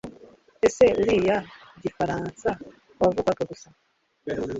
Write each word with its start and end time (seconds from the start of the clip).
Ese 0.67 0.85
uriya 1.01 1.37
Gifaransa 1.83 2.49
wavugaga 3.01 3.43
gusa? 3.51 3.67